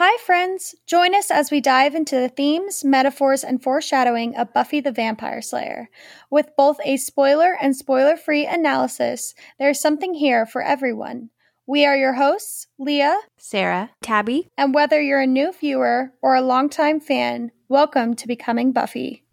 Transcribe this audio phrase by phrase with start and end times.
[0.00, 0.76] Hi, friends!
[0.86, 5.42] Join us as we dive into the themes, metaphors, and foreshadowing of Buffy the Vampire
[5.42, 5.90] Slayer.
[6.30, 11.30] With both a spoiler and spoiler free analysis, there's something here for everyone.
[11.66, 16.42] We are your hosts, Leah, Sarah, Tabby, and whether you're a new viewer or a
[16.42, 19.24] longtime fan, welcome to Becoming Buffy.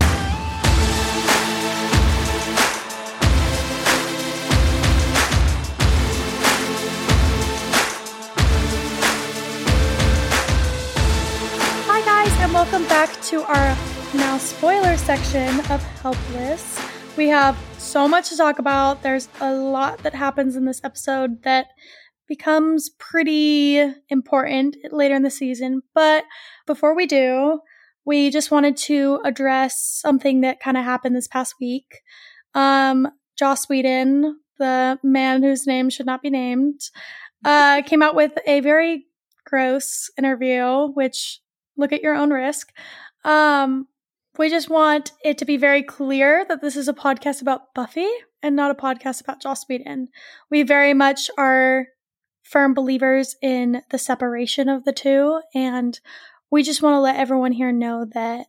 [12.85, 13.77] Welcome back to our
[14.13, 16.79] now spoiler section of Helpless.
[17.17, 19.01] We have so much to talk about.
[19.01, 21.67] There's a lot that happens in this episode that
[22.27, 25.81] becomes pretty important later in the season.
[25.95, 26.25] But
[26.67, 27.61] before we do,
[28.05, 32.01] we just wanted to address something that kind of happened this past week.
[32.53, 36.81] Um, Joss Whedon, the man whose name should not be named,
[37.43, 39.05] uh, came out with a very
[39.43, 41.39] gross interview, which
[41.77, 42.71] look at your own risk.
[43.23, 43.87] Um,
[44.37, 48.09] we just want it to be very clear that this is a podcast about Buffy
[48.43, 50.09] and not a podcast about Joss Whedon.
[50.49, 51.87] We very much are
[52.43, 55.99] firm believers in the separation of the two, and
[56.51, 58.47] we just want to let everyone here know that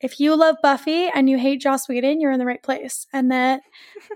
[0.00, 3.30] if you love Buffy and you hate Joss Whedon, you're in the right place, and
[3.32, 3.62] that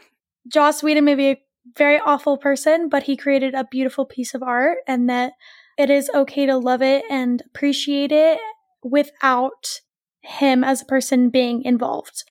[0.49, 1.43] Joss Whedon may be a
[1.77, 5.33] very awful person, but he created a beautiful piece of art, and that
[5.79, 8.39] it is okay to love it and appreciate it
[8.83, 9.81] without
[10.21, 12.25] him as a person being involved.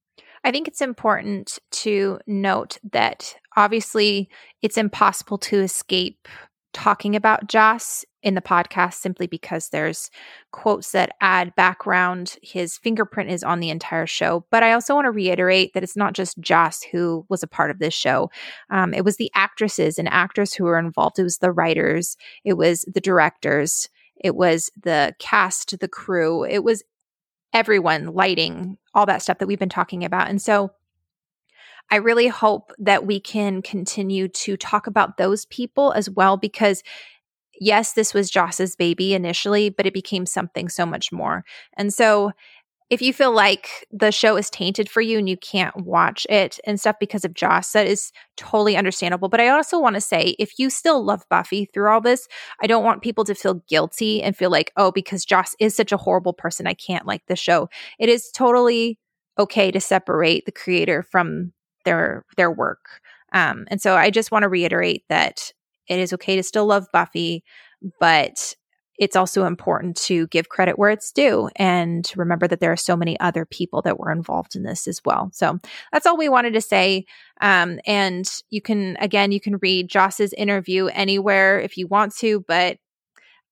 [0.43, 4.29] I think it's important to note that obviously
[4.61, 6.27] it's impossible to escape
[6.77, 10.11] talking about Joss in the podcast simply because there's
[10.51, 12.35] quotes that add background.
[12.43, 14.45] His fingerprint is on the entire show.
[14.51, 17.71] But I also want to reiterate that it's not just Joss who was a part
[17.71, 18.29] of this show.
[18.69, 21.17] Um, it was the actresses and actors who were involved.
[21.17, 22.15] It was the writers.
[22.45, 23.89] It was the directors.
[24.15, 26.45] It was the cast, the crew.
[26.45, 26.83] It was
[27.53, 30.29] everyone, lighting, all that stuff that we've been talking about.
[30.29, 30.69] And so
[31.89, 36.83] I really hope that we can continue to talk about those people as well because
[37.59, 41.43] yes, this was Joss's baby initially, but it became something so much more.
[41.75, 42.31] And so
[42.89, 46.57] if you feel like the show is tainted for you and you can't watch it
[46.65, 49.27] and stuff because of Joss, that is totally understandable.
[49.27, 52.27] But I also want to say if you still love Buffy through all this,
[52.61, 55.91] I don't want people to feel guilty and feel like, oh, because Joss is such
[55.91, 57.69] a horrible person, I can't like the show.
[57.99, 58.99] It is totally
[59.37, 61.51] okay to separate the creator from
[61.87, 63.01] their their work.
[63.33, 65.51] Um, and so I just want to reiterate that
[65.87, 67.43] it is okay to still love Buffy,
[67.99, 68.55] but
[68.99, 72.97] it's also important to give credit where it's due and remember that there are so
[72.97, 75.29] many other people that were involved in this as well.
[75.33, 75.59] So
[75.93, 77.05] that's all we wanted to say.
[77.39, 82.43] Um, and you can, again, you can read Joss's interview anywhere if you want to,
[82.47, 82.79] but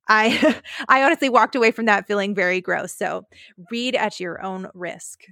[0.07, 0.59] I,
[0.90, 2.94] I honestly walked away from that feeling very gross.
[2.94, 3.25] So
[3.69, 5.25] read at your own risk.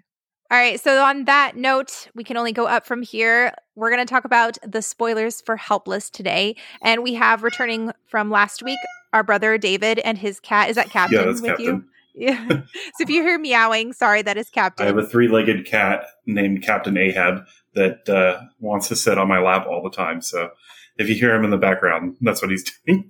[0.52, 0.80] All right.
[0.80, 3.54] So, on that note, we can only go up from here.
[3.76, 6.56] We're going to talk about the spoilers for Helpless today.
[6.82, 8.80] And we have returning from last week
[9.14, 10.70] our brother David and his cat.
[10.70, 11.66] Is that Captain yeah, that's with Captain.
[11.66, 11.86] you?
[12.16, 12.48] Yeah.
[12.48, 12.64] so,
[13.00, 14.84] if you hear meowing, sorry, that is Captain.
[14.84, 19.28] I have a three legged cat named Captain Ahab that uh, wants to sit on
[19.28, 20.22] my lap all the time.
[20.22, 20.52] So,
[20.98, 23.10] if you hear him in the background, that's what he's doing.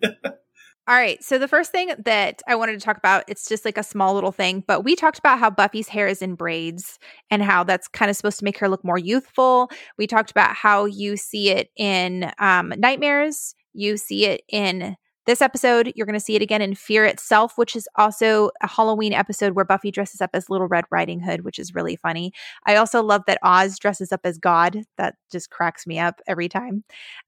[0.86, 1.24] All right.
[1.24, 4.14] So the first thing that I wanted to talk about, it's just like a small
[4.14, 7.00] little thing, but we talked about how Buffy's hair is in braids
[7.32, 9.70] and how that's kind of supposed to make her look more youthful.
[9.98, 15.42] We talked about how you see it in um, nightmares, you see it in this
[15.42, 19.14] episode, you're going to see it again in Fear Itself, which is also a Halloween
[19.14, 22.34] episode where Buffy dresses up as Little Red Riding Hood, which is really funny.
[22.66, 24.84] I also love that Oz dresses up as God.
[24.98, 26.84] That just cracks me up every time.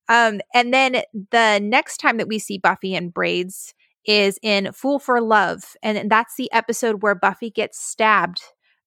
[0.09, 3.73] Um, and then the next time that we see Buffy in braids
[4.05, 5.75] is in Fool for Love.
[5.81, 8.41] And that's the episode where Buffy gets stabbed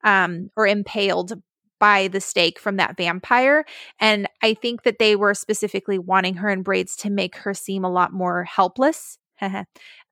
[0.04, 1.34] um, or impaled
[1.78, 3.64] by the stake from that vampire.
[4.00, 7.84] And I think that they were specifically wanting her in braids to make her seem
[7.84, 9.18] a lot more helpless.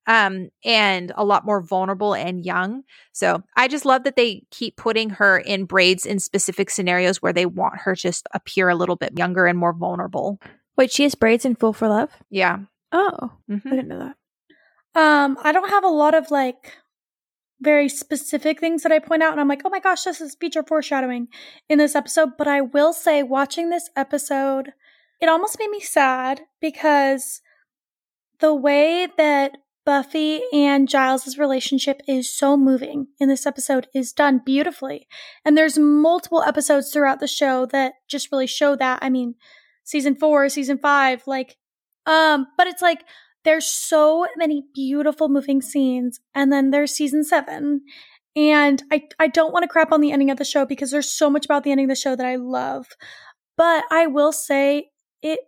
[0.07, 2.83] um, and a lot more vulnerable and young.
[3.13, 7.33] So I just love that they keep putting her in braids in specific scenarios where
[7.33, 10.39] they want her to just appear a little bit younger and more vulnerable.
[10.77, 12.11] Wait, she has braids in Fool for Love?
[12.31, 12.59] Yeah.
[12.93, 13.67] Oh, mm-hmm.
[13.67, 14.17] I didn't know that.
[15.01, 16.73] Um, I don't have a lot of like
[17.61, 20.35] very specific things that I point out, and I'm like, oh my gosh, this is
[20.35, 21.29] feature foreshadowing
[21.69, 22.31] in this episode.
[22.37, 24.73] But I will say, watching this episode,
[25.21, 27.41] it almost made me sad because
[28.41, 29.57] the way that
[29.87, 35.07] Buffy and Giles' relationship is so moving in this episode is done beautifully.
[35.45, 38.99] And there's multiple episodes throughout the show that just really show that.
[39.01, 39.37] I mean,
[39.85, 41.57] season four, season five, like,
[42.05, 43.05] um, but it's like
[43.47, 46.19] there's so many beautiful moving scenes.
[46.35, 47.83] And then there's season seven.
[48.35, 51.09] And I, I don't want to crap on the ending of the show because there's
[51.09, 52.89] so much about the ending of the show that I love.
[53.57, 54.91] But I will say
[55.23, 55.39] it,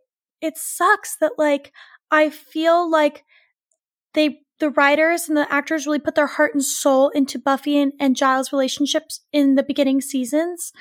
[0.40, 1.72] it sucks that like,
[2.10, 3.24] I feel like
[4.14, 7.92] they, the writers and the actors really put their heart and soul into Buffy and,
[7.98, 10.72] and Giles relationships in the beginning seasons.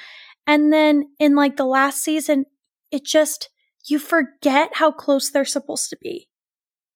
[0.46, 2.46] And then in like the last season,
[2.92, 3.50] it just,
[3.88, 6.26] you forget how close they're supposed to be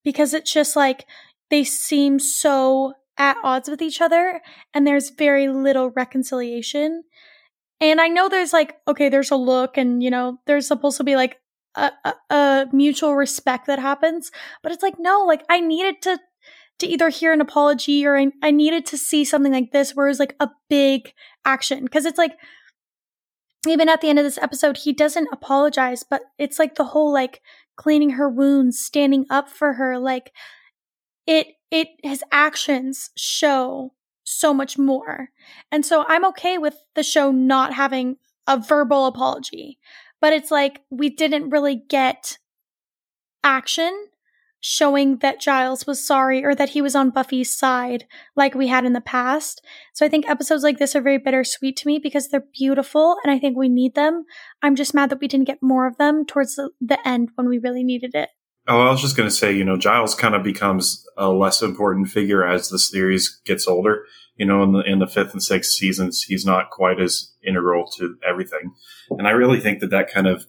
[0.04, 1.06] because it's just like
[1.50, 4.42] they seem so at odds with each other
[4.74, 7.04] and there's very little reconciliation.
[7.80, 11.04] And I know there's like, okay, there's a look and, you know, there's supposed to
[11.04, 11.40] be like
[11.76, 14.32] a, a, a mutual respect that happens,
[14.64, 16.20] but it's like, no, like I needed to,
[16.80, 20.08] to either hear an apology or I, I needed to see something like this where
[20.08, 21.14] it was like a big
[21.46, 21.88] action.
[21.88, 22.34] Cause it's like,
[23.68, 27.14] even at the end of this episode, he doesn't apologize, but it's like the whole
[27.14, 27.42] like
[27.76, 30.32] cleaning her wounds, standing up for her, like
[31.28, 35.30] it it his actions show so much more.
[35.72, 39.80] And so I'm okay with the show not having a verbal apology.
[40.20, 42.38] But it's like we didn't really get
[43.44, 44.08] action
[44.62, 48.06] showing that Giles was sorry or that he was on Buffy's side
[48.36, 49.62] like we had in the past.
[49.94, 53.32] So I think episodes like this are very bittersweet to me because they're beautiful and
[53.32, 54.24] I think we need them.
[54.62, 57.50] I'm just mad that we didn't get more of them towards the, the end when
[57.50, 58.30] we really needed it.
[58.68, 61.64] Oh, I was just going to say, you know, Giles kind of becomes a less
[61.64, 64.06] important figure as the series gets older.
[64.36, 67.90] You know, in the in the fifth and sixth seasons, he's not quite as integral
[67.98, 68.74] to everything,
[69.12, 70.46] and I really think that that kind of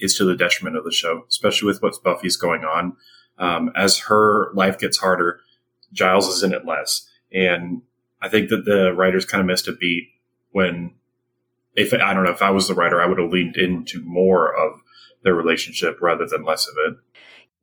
[0.00, 2.96] is to the detriment of the show, especially with what Buffy's going on
[3.38, 5.40] um, as her life gets harder,
[5.92, 7.08] Giles is in it less.
[7.32, 7.82] And
[8.20, 10.08] I think that the writers kind of missed a beat
[10.50, 10.92] when,
[11.74, 14.54] if I don't know, if I was the writer, I would have leaned into more
[14.54, 14.80] of
[15.22, 16.98] their relationship rather than less of it.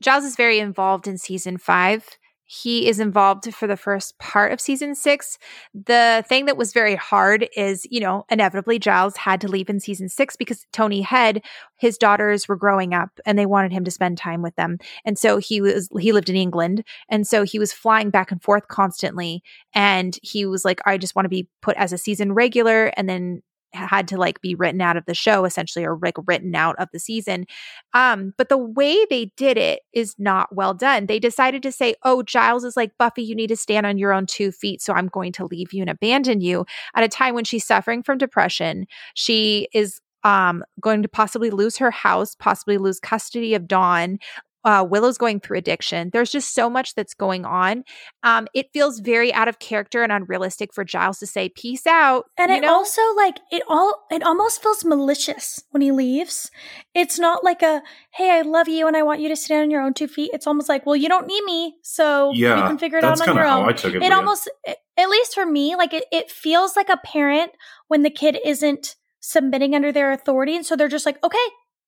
[0.01, 4.61] Giles is very involved in season five he is involved for the first part of
[4.61, 5.37] season six.
[5.73, 9.79] The thing that was very hard is, you know, inevitably Giles had to leave in
[9.79, 11.41] season six because Tony Head,
[11.77, 14.77] his daughters were growing up and they wanted him to spend time with them.
[15.03, 16.83] And so he was, he lived in England.
[17.09, 19.41] And so he was flying back and forth constantly.
[19.73, 22.91] And he was like, I just want to be put as a season regular.
[22.95, 23.41] And then
[23.75, 26.89] had to like be written out of the show essentially or like written out of
[26.91, 27.45] the season
[27.93, 31.05] um but the way they did it is not well done.
[31.05, 34.13] They decided to say oh giles is like buffy you need to stand on your
[34.13, 37.35] own two feet so i'm going to leave you and abandon you at a time
[37.35, 38.87] when she's suffering from depression.
[39.13, 44.17] She is um, going to possibly lose her house, possibly lose custody of Dawn,
[44.65, 46.09] uh, Willow's going through addiction.
[46.11, 47.83] There's just so much that's going on.
[48.23, 52.25] Um, it feels very out of character and unrealistic for Giles to say "peace out,"
[52.35, 52.73] and it know?
[52.73, 56.49] also like it all it almost feels malicious when he leaves.
[56.95, 59.71] It's not like a "Hey, I love you and I want you to stand on
[59.71, 62.63] your own two feet." It's almost like, "Well, you don't need me, so yeah, you
[62.63, 63.85] can figure it out on your own." it.
[63.85, 67.51] It almost, at least for me, like it, it feels like a parent
[67.87, 71.37] when the kid isn't submitting under their authority, and so they're just like, "Okay,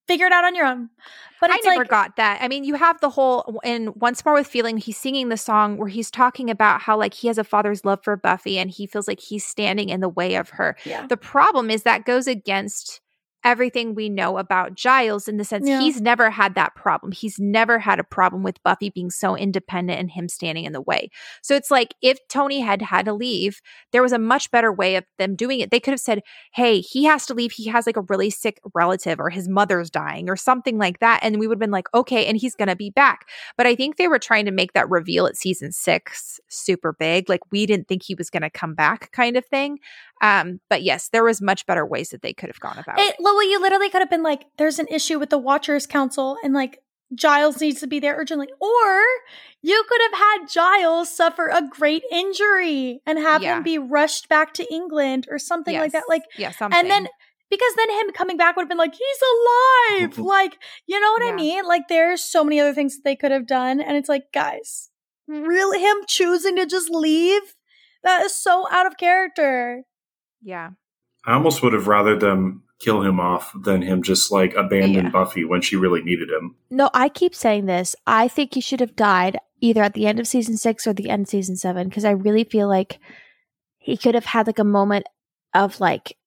[0.07, 0.89] figure it out on your own."
[1.39, 2.39] But I never like, got that.
[2.41, 4.77] I mean, you have the whole and once more with feeling.
[4.77, 8.03] He's singing the song where he's talking about how like he has a father's love
[8.03, 10.75] for Buffy, and he feels like he's standing in the way of her.
[10.85, 11.05] Yeah.
[11.05, 13.01] The problem is that goes against
[13.43, 15.79] everything we know about Giles in the sense yeah.
[15.79, 17.11] he's never had that problem.
[17.11, 20.81] He's never had a problem with Buffy being so independent and him standing in the
[20.81, 21.09] way.
[21.41, 23.61] So it's like if Tony had had to leave,
[23.91, 25.71] there was a much better way of them doing it.
[25.71, 27.51] They could have said, "Hey, he has to leave.
[27.51, 31.19] He has like a really sick relative or his mother's dying or something like that."
[31.23, 33.75] And we would have been like, "Okay, and he's going to be back." But I
[33.75, 37.29] think they were trying to make that reveal at season 6 super big.
[37.29, 39.79] Like we didn't think he was going to come back kind of thing.
[40.21, 43.09] Um, but yes, there was much better ways that they could have gone about it.
[43.09, 43.15] it.
[43.19, 46.53] Well, you literally could have been like, there's an issue with the Watchers Council and
[46.53, 46.79] like
[47.15, 48.47] Giles needs to be there urgently.
[48.59, 49.03] Or
[49.61, 53.57] you could have had Giles suffer a great injury and have yeah.
[53.57, 55.81] him be rushed back to England or something yes.
[55.81, 56.03] like that.
[56.09, 56.77] Like, yeah, something.
[56.77, 57.07] And then
[57.49, 60.17] because then him coming back would have been like, he's alive.
[60.25, 61.31] like, you know what yeah.
[61.31, 61.65] I mean?
[61.65, 63.79] Like, there's so many other things that they could have done.
[63.79, 64.89] And it's like, guys,
[65.27, 67.41] really him choosing to just leave?
[68.03, 69.83] That is so out of character.
[70.41, 70.71] Yeah.
[71.25, 75.09] I almost would have rather them kill him off than him just like abandon yeah.
[75.09, 76.55] Buffy when she really needed him.
[76.69, 77.95] No, I keep saying this.
[78.05, 81.09] I think he should have died either at the end of season six or the
[81.09, 82.99] end of season seven because I really feel like
[83.79, 85.07] he could have had like a moment
[85.53, 86.17] of like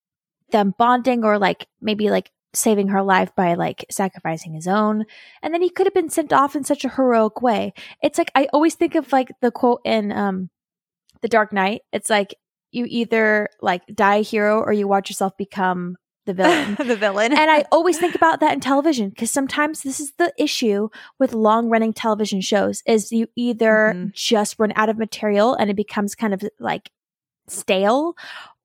[0.50, 5.04] them bonding or like maybe like saving her life by like sacrificing his own
[5.42, 8.32] and then he could have been sent off in such a heroic way it's like
[8.34, 10.50] i always think of like the quote in um
[11.22, 12.34] the dark knight it's like
[12.72, 15.96] you either like die a hero or you watch yourself become
[16.26, 16.76] the villain.
[16.86, 17.32] the villain.
[17.32, 21.32] and I always think about that in television because sometimes this is the issue with
[21.32, 24.12] long running television shows is you either Mhm.
[24.12, 26.90] just run out of material and it becomes kind of like
[27.48, 28.14] stale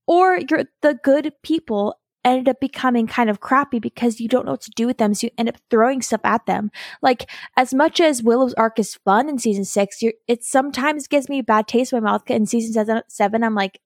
[0.08, 4.52] or you're the good people ended up becoming kind of crappy because you don't know
[4.54, 6.72] what to do with them so you end up throwing stuff at them
[7.02, 11.30] like as much as willow's arc is fun in season six you're, it sometimes gives
[11.30, 13.80] me a bad taste in my mouth in season seven, i'm like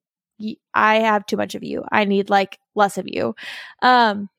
[0.73, 3.35] i have too much of you i need like less of you
[3.81, 4.29] um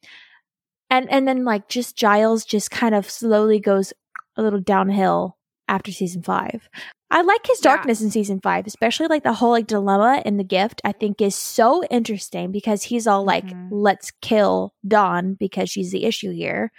[0.91, 3.93] and and then like just giles just kind of slowly goes
[4.37, 5.37] a little downhill
[5.69, 6.69] after season five
[7.11, 7.75] i like his Yeah.
[7.77, 11.21] darkness in season five especially like the whole like dilemma in the gift i think
[11.21, 13.69] is so interesting because he's all like Mhm.
[13.71, 16.73] let's kill dawn because she's the issue here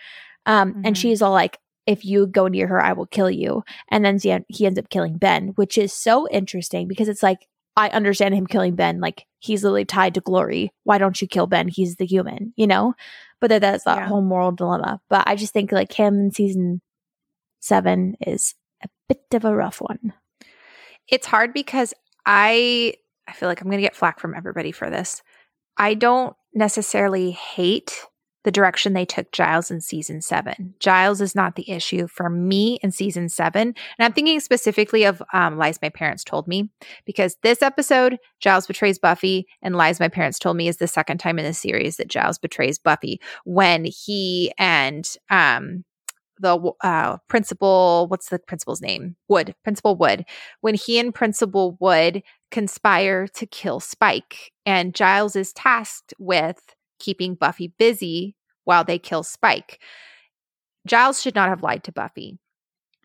[0.45, 0.99] um and Mhm.
[0.99, 4.37] she's all like if you go near her i will kill you and then he
[4.49, 7.47] he ends up killing ben which is so interesting because it's like
[7.77, 10.71] i understand him killing ben like he's literally tied to glory.
[10.83, 11.67] Why don't you kill ben?
[11.67, 12.93] He's the human you know?
[13.39, 14.07] But that, that's that Yeah.
[14.07, 14.99] whole moral dilemma.
[15.09, 16.81] But i just think like him in season
[17.59, 20.13] seven is a bit of a rough one.
[21.07, 21.93] It's hard because
[22.25, 22.93] I
[23.27, 25.21] I feel like I'm going to get flack from everybody for this.
[25.77, 28.05] I don't necessarily hate
[28.43, 30.75] the direction they took Giles in season 7.
[30.79, 35.21] Giles is not the issue for me in season 7, and I'm thinking specifically of
[35.33, 36.69] um, Lies My Parents Told Me
[37.05, 41.19] because this episode Giles betrays Buffy and Lies My Parents Told Me is the second
[41.19, 45.83] time in the series that Giles betrays Buffy when he and um
[46.39, 49.15] the uh principal what's the principal's name?
[49.27, 50.25] Wood, Principal Wood
[50.61, 57.35] when he and Principal Wood conspire to kill Spike, and Giles is tasked with keeping
[57.35, 59.81] Buffy busy while they kill Spike.
[60.87, 62.37] Giles should not have lied to Buffy.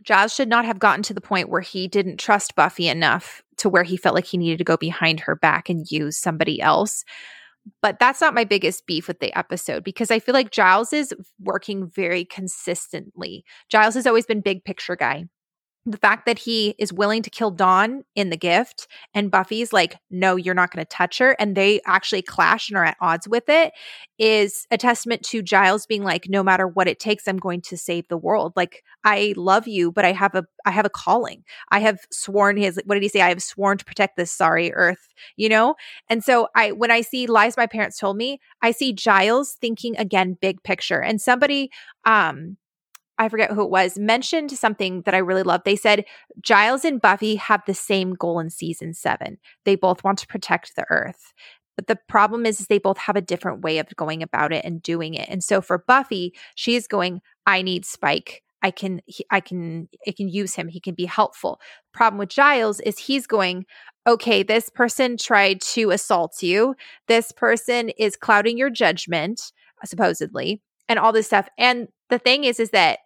[0.02, 3.68] Giles should not have gotten to the point where he didn't trust Buffy enough to
[3.68, 7.04] where he felt like he needed to go behind her back and use somebody else.
[7.82, 11.12] But that's not my biggest beef with the episode because I feel like Giles is
[11.40, 13.44] working very consistently.
[13.68, 15.24] Giles has always been big picture guy
[15.86, 19.96] the fact that he is willing to kill Dawn in the gift and Buffy's like,
[20.10, 21.36] no, you're not going to touch her.
[21.38, 23.72] And they actually clash and are at odds with it
[24.18, 27.76] is a testament to Giles being like, no matter what it takes, I'm going to
[27.76, 28.52] save the world.
[28.56, 31.44] Like, I love you, but I have a, I have a calling.
[31.70, 33.20] I have sworn his, what did he say?
[33.20, 35.76] I have sworn to protect this sorry earth, you know?
[36.10, 39.96] And so I, when I see lies my parents told me, I see Giles thinking
[39.98, 41.70] again, big picture and somebody,
[42.04, 42.56] um,
[43.18, 45.62] I forget who it was, mentioned something that I really love.
[45.64, 46.04] They said
[46.40, 49.38] Giles and Buffy have the same goal in season seven.
[49.64, 51.32] They both want to protect the earth.
[51.76, 54.64] But the problem is, is they both have a different way of going about it
[54.64, 55.28] and doing it.
[55.28, 58.42] And so for Buffy, she's going, I need Spike.
[58.62, 60.68] I can, he, I can, I can use him.
[60.68, 61.60] He can be helpful.
[61.92, 63.66] Problem with Giles is he's going,
[64.06, 66.74] okay, this person tried to assault you.
[67.08, 69.52] This person is clouding your judgment,
[69.84, 71.48] supposedly, and all this stuff.
[71.58, 73.00] And the thing is, is that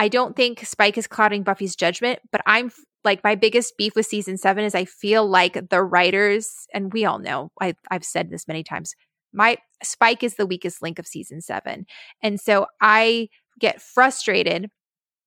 [0.00, 2.72] I don't think Spike is clouding Buffy's judgment, but I'm
[3.04, 7.04] like my biggest beef with season seven is I feel like the writers, and we
[7.04, 8.94] all know I, I've said this many times,
[9.34, 11.84] my Spike is the weakest link of season seven,
[12.22, 13.28] and so I
[13.58, 14.70] get frustrated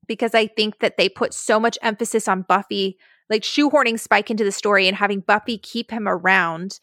[0.08, 2.98] because I think that they put so much emphasis on Buffy,
[3.30, 6.80] like shoehorning Spike into the story and having Buffy keep him around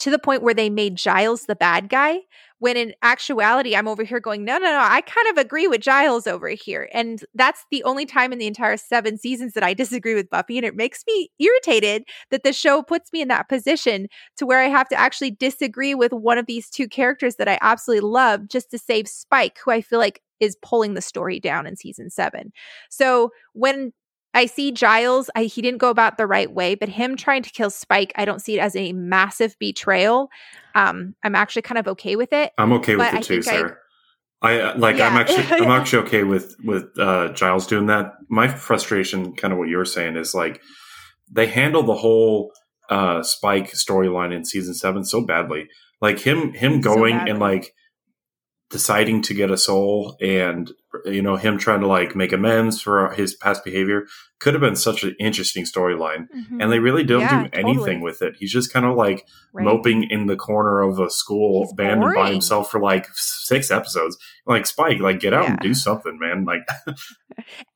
[0.00, 2.20] to the point where they made Giles the bad guy.
[2.58, 5.82] When in actuality, I'm over here going, no, no, no, I kind of agree with
[5.82, 6.88] Giles over here.
[6.94, 10.56] And that's the only time in the entire seven seasons that I disagree with Buffy.
[10.56, 14.06] And it makes me irritated that the show puts me in that position
[14.38, 17.58] to where I have to actually disagree with one of these two characters that I
[17.60, 21.66] absolutely love just to save Spike, who I feel like is pulling the story down
[21.66, 22.52] in season seven.
[22.88, 23.92] So when
[24.34, 27.50] I see Giles, I, he didn't go about the right way, but him trying to
[27.50, 30.28] kill Spike, I don't see it as a massive betrayal.
[30.74, 32.52] Um, I'm actually kind of okay with it.
[32.58, 33.74] I'm okay with it I too, think I-
[34.42, 35.00] I, uh, like.
[35.00, 35.44] I'm actually.
[35.64, 38.12] I'm actually okay with with uh, Giles doing that.
[38.28, 40.60] My frustration, kind of what you were saying, is like
[41.32, 42.52] they handle the whole
[42.90, 45.68] uh, Spike storyline in season seven so badly.
[46.02, 47.30] Like him, him going badly.
[47.30, 47.72] and like
[48.70, 50.72] deciding to get a soul, and
[51.04, 54.06] you know him trying to like make amends for his past behavior
[54.40, 56.26] could have been such an interesting storyline.
[56.60, 57.98] And they really don't Yeah, do anything totally.
[58.02, 58.36] with it.
[58.38, 59.64] He's just kind of like Right.
[59.64, 64.18] moping in the corner of a school He's abandoned by himself for like six episodes.
[64.46, 66.44] Like Spike, like get out and do something, man.
[66.44, 66.62] Like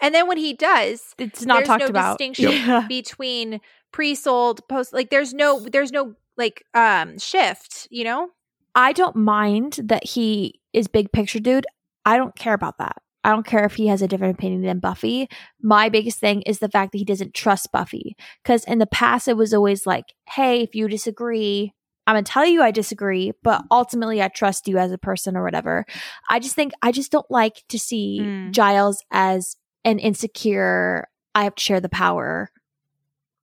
[0.01, 2.19] And then when he does, It's not there's talked no about.
[2.19, 2.87] distinction Yeah.
[2.89, 3.61] between
[3.93, 4.93] pre-sold, post.
[4.93, 7.87] Like there's no, there's no like um shift.
[7.91, 8.31] You know?
[8.79, 11.67] I don't mind that he is big picture dude.
[12.07, 12.97] I don't care about that.
[13.25, 15.29] I don't care if he has a different opinion than Buffy.
[15.61, 18.17] My biggest thing is the fact that he doesn't trust Buffy.
[18.43, 21.75] Because in the past, it was always like, hey, if you disagree,
[22.07, 25.43] I'm gonna tell you I disagree, but ultimately I trust you as a person or
[25.43, 25.85] whatever.
[26.31, 28.53] I just think I just don't like to see Mm.
[28.53, 31.09] Giles as an insecure.
[31.35, 32.53] I have to share the power.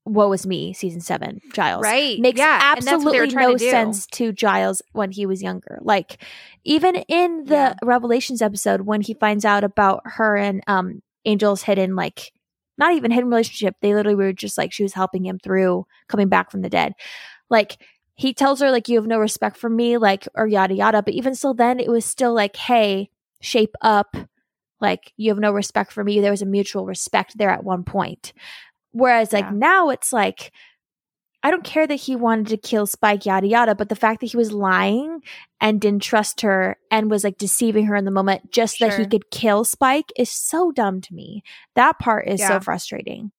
[0.05, 1.41] Woe is me, season seven.
[1.53, 2.19] Giles Right.
[2.19, 5.25] makes Yeah, and that's what they were absolutely no to sense to Giles when he
[5.25, 5.79] was younger.
[5.81, 6.24] Like
[6.63, 7.74] even in the Yeah.
[7.83, 12.31] Revelations episode when he finds out about her and um Angel's hidden like
[12.77, 13.75] not even hidden relationship.
[13.81, 16.93] They literally were just like she was helping him through coming back from the dead.
[17.50, 17.77] Like
[18.15, 21.01] he tells her like you have no respect for me, like or yada yada.
[21.01, 23.09] But even still, then it was still like, hey,
[23.41, 24.15] shape up.
[24.81, 26.19] Like you have no respect for me.
[26.19, 28.33] There was a mutual respect there at one point.
[28.95, 29.51] Whereas like Yeah.
[29.53, 30.51] now it's like
[31.43, 34.31] I don't care that he wanted to kill Spike, yada yada, but the fact that
[34.31, 35.21] he was lying
[35.61, 39.05] and didn't trust her and was like deceiving her in the moment just that he
[39.05, 41.43] could kill Spike is so dumb to me.
[41.75, 42.47] That part is Yeah.
[42.47, 43.31] so frustrating.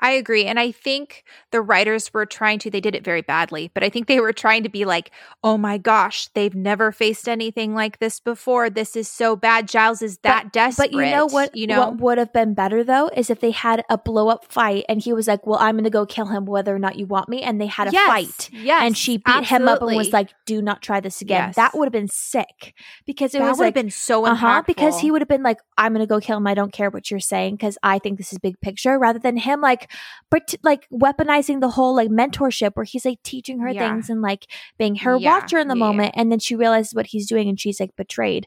[0.00, 0.46] I agree.
[0.46, 3.90] And I think the writers were trying to, they did it very badly, but I
[3.90, 5.10] think they were trying to be like,
[5.44, 8.70] oh my gosh, they've never faced anything like this before.
[8.70, 9.68] This is so bad.
[9.68, 10.92] Giles is that desperate.
[10.92, 11.54] But you know what?
[11.54, 14.50] You know, what would have been better though is if they had a blow up
[14.50, 16.96] fight and he was like, "Well, I'm going to go kill him, whether or not
[16.96, 18.50] you want me," and they had a yes, fight.
[18.52, 18.82] Yes.
[18.82, 21.56] and she beat him up and was like, "Do not try this again." Yes.
[21.56, 22.74] That would have been sick
[23.06, 25.28] because it that was would like, have been so uh huh, because he would have
[25.28, 26.46] been like, "I'm gonna go kill him.
[26.46, 29.36] I don't care what you're saying because I think this is big picture," rather than
[29.36, 29.89] him like,
[30.30, 33.88] but like weaponizing the whole like mentorship where he's like teaching her Yeah.
[33.92, 34.46] things and like
[34.78, 35.86] being her Yeah, watcher in the yeah, yeah.
[35.92, 38.46] moment, and then she realizes what he's doing and she's like betrayed.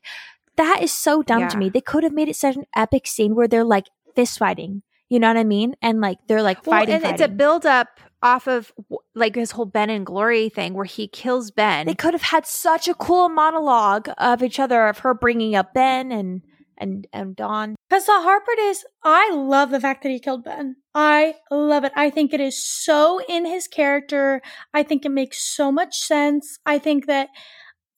[0.55, 1.69] That is so dumb to me.
[1.69, 4.83] They could have made it such an epic scene where they're like fist fighting.
[5.09, 5.75] You know what I mean?
[5.81, 6.95] And like they're like Well, fighting.
[6.95, 7.38] and it's a fighting.
[7.38, 7.88] build up
[8.21, 8.71] off of
[9.15, 11.85] like his whole Ben and Glory thing where he kills Ben.
[11.88, 15.73] They could have had such a cool monologue of each other of her bringing up
[15.73, 16.41] Ben and
[16.77, 17.75] and and Dawn.
[17.89, 20.77] Because the hard part is, I love the fact that he killed Ben.
[20.95, 21.91] I love it.
[21.95, 24.41] I think it is so in his character.
[24.73, 26.59] I think it makes so much sense.
[26.65, 27.29] I think that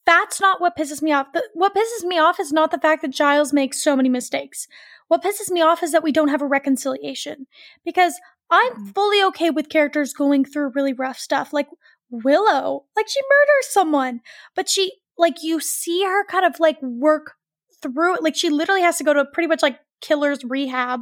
[0.06, 1.26] that's not what pisses me off.
[1.34, 4.66] The, what pisses me off is not the fact that Giles makes so many mistakes.
[5.08, 7.46] What pisses me off is that we don't have a reconciliation.
[7.84, 8.14] Because
[8.50, 8.94] I'm Mhm.
[8.94, 11.52] fully okay with characters going through really rough stuff.
[11.52, 11.68] Like
[12.10, 14.20] Willow, like she murders someone,
[14.54, 17.34] but she, like, you see her kind of like work
[17.82, 18.22] through it.
[18.22, 21.00] Like she literally has to go to pretty much like killer's rehab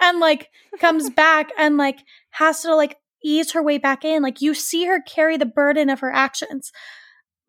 [0.00, 4.22] and like comes back and like has to like ease her way back in.
[4.22, 6.72] Like you see her carry the burden of her actions.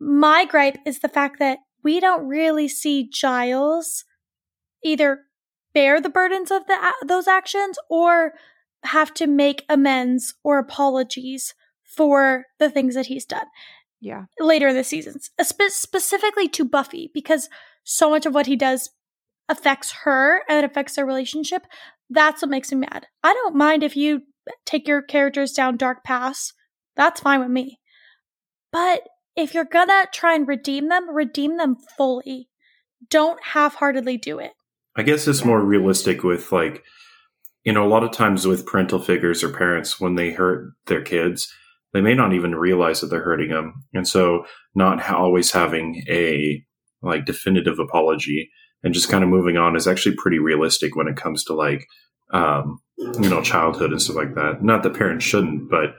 [0.00, 4.04] My gripe is the fact that we don't really see Giles
[4.82, 5.20] either
[5.74, 8.32] bear the burdens of the those actions or
[8.84, 13.46] have to make amends or apologies for the things that he's done
[14.00, 14.24] yeah.
[14.38, 17.48] later in the seasons, spe- specifically to Buffy, because
[17.84, 18.90] so much of what he does
[19.48, 21.62] affects her and affects their relationship.
[22.10, 23.06] That's what makes me mad.
[23.22, 24.22] I don't mind if you
[24.64, 26.52] take your characters down dark paths.
[26.96, 27.78] That's fine with me.
[28.72, 29.02] But
[29.36, 32.48] if you're gonna try and redeem them, redeem them fully.
[33.08, 34.52] Don't half heartedly do it.
[34.96, 36.82] I guess it's more realistic with like,
[37.64, 41.02] you know, a lot of times with parental figures or parents, when they hurt their
[41.02, 41.52] kids,
[41.92, 43.84] they may not even realize that they're hurting them.
[43.94, 46.64] And so not always having a
[47.00, 48.50] like definitive apology
[48.82, 51.88] and just kind of moving on is actually pretty realistic when it comes to like,
[52.32, 54.62] um, you know, childhood and stuff like that.
[54.62, 55.96] Not that parents shouldn't, but,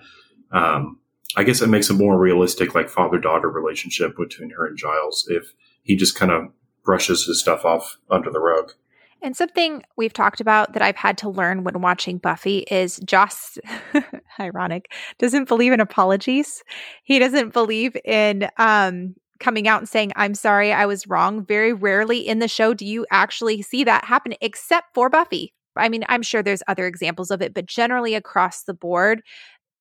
[0.52, 1.00] um,
[1.36, 5.28] I guess it makes a more realistic, like father daughter relationship between her and Giles
[5.30, 6.48] if he just kind of
[6.84, 8.74] brushes his stuff off under the rug.
[9.22, 13.58] And something we've talked about that I've had to learn when watching Buffy is Joss,
[14.40, 16.64] ironic, doesn't believe in apologies.
[17.04, 21.46] He doesn't believe in um, coming out and saying, I'm sorry, I was wrong.
[21.46, 25.54] Very rarely in the show do you actually see that happen, except for Buffy.
[25.76, 29.22] I mean, I'm sure there's other examples of it, but generally across the board,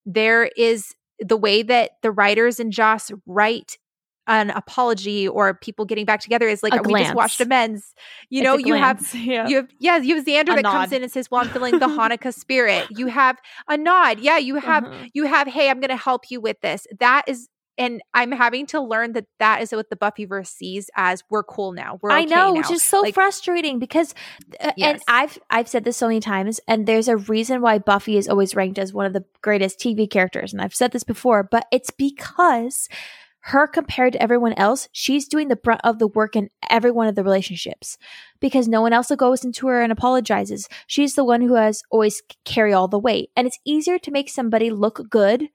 [0.06, 3.78] there is the way that the writers and Joss write
[4.28, 7.94] an apology or people getting back together is like we just watched amends.
[8.28, 9.48] You It's know, you have yeah.
[9.48, 11.78] you have yeah, you have Xander A that comes in and says, "Well, I'm feeling
[11.78, 14.20] the Hanukkah spirit." You have a nod.
[14.20, 15.10] Yeah, you have Mhm.
[15.14, 18.66] you have, "Hey, I'm going to help you with this." That is and I'm having
[18.66, 21.98] to learn that that is what the Buffyverse sees as we're cool now.
[22.02, 22.52] We're I okay know, now.
[22.52, 24.14] which is so Like, frustrating because,
[24.60, 28.16] uh, and I've I've said this so many times, and there's a reason why Buffy
[28.16, 31.42] is always ranked as one of the greatest TV characters, and I've said this before,
[31.44, 32.88] but it's because
[33.42, 37.06] her compared to everyone else, she's doing the brunt of the work in every one
[37.06, 37.96] of the relationships
[38.40, 40.68] because no one else goes into her and apologizes.
[40.86, 44.28] She's the one who has always carry all the weight, and it's easier to make
[44.28, 45.48] somebody look good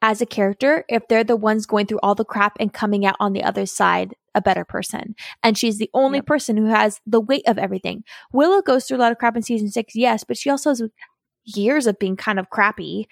[0.00, 3.16] as a character if they're the ones going through all the crap and coming out
[3.18, 5.16] on the other side a better person.
[5.42, 6.26] And she's the only Yep.
[6.26, 8.04] person who has the weight of everything.
[8.32, 10.82] Willow goes through a lot of crap in season six, yes, but she also has
[11.44, 13.08] years of being kind of crappy.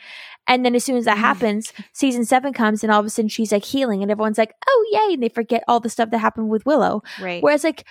[0.46, 1.20] And then as soon as that Mm.
[1.20, 4.52] happens, season seven comes and all of a sudden she's like healing and everyone's like,
[4.68, 5.14] oh, yay.
[5.14, 7.02] And they forget all the stuff that happened with Willow.
[7.20, 7.42] Right.
[7.42, 7.84] Whereas like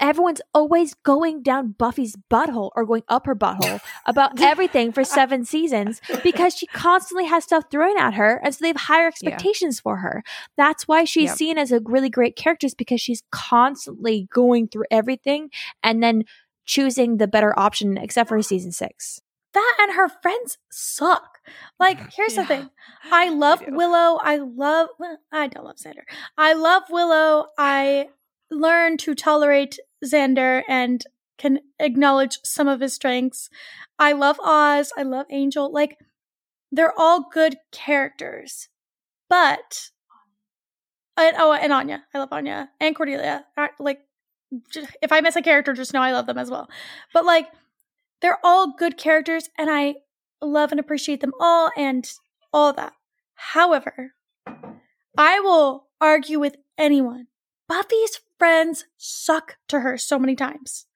[0.00, 5.44] everyone's always going down Buffy's butthole or going up her butthole about everything for seven
[5.44, 8.40] seasons because she constantly has stuff thrown at her.
[8.44, 10.22] And so they have higher expectations for her.
[10.56, 11.36] That's why she's Yep.
[11.36, 15.50] seen as a really great character is because she's constantly going through everything
[15.82, 16.24] and then
[16.64, 19.20] choosing the better option except for season six.
[19.54, 21.38] that and her friends suck.
[21.78, 22.42] Like, here's Yeah.
[22.42, 22.70] the thing.
[23.10, 23.74] I love do.
[23.76, 24.18] Willow.
[24.22, 26.04] I love well, I don't love Xander.
[26.38, 27.48] I love Willow.
[27.58, 28.08] I
[28.52, 31.04] learned to tolerate Xander and
[31.38, 33.48] can acknowledge some of his strengths.
[33.98, 34.92] I love Oz.
[34.96, 35.72] I love Angel.
[35.72, 35.98] Like,
[36.70, 38.68] they're all good characters.
[39.28, 39.90] But
[41.16, 42.04] and, oh, and Anya.
[42.14, 43.44] I love Anya and Cordelia.
[43.78, 44.00] Like,
[45.00, 46.68] if I miss a character, just know I love them as well.
[47.12, 47.48] But like,
[48.20, 49.96] they're all good characters, and I
[50.40, 52.08] love and appreciate them all, and
[52.52, 52.92] all that.
[53.34, 54.14] However,
[55.16, 57.26] I will argue with anyone.
[57.68, 60.86] Buffy's friends suck to her so many times.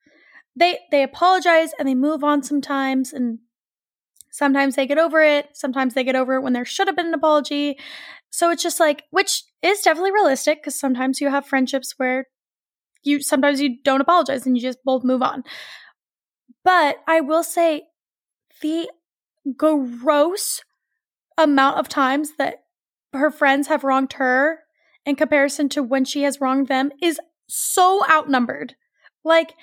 [0.56, 3.38] They they apologize and they move on sometimes, and
[4.32, 5.50] sometimes they get over it.
[5.52, 7.78] Sometimes they get over it when there should have been an apology.
[8.30, 12.26] So it's just like, which is definitely realistic because sometimes you have friendships where
[13.04, 15.44] you sometimes you don't apologize and you just both move on.
[16.64, 17.84] But I will say
[18.60, 18.90] the
[19.56, 20.62] gross
[21.38, 22.64] amount of times that
[23.12, 24.64] her friends have wronged her
[25.04, 28.74] in comparison to when she has wronged them is so outnumbered.
[29.24, 29.54] Like,